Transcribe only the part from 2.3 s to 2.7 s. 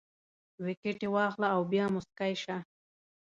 شه